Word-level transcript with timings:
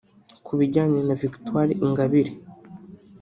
Ku 0.45 0.53
bijyanye 0.59 0.99
na 1.07 1.15
Victoire 1.21 1.73
Ingabire 1.85 2.31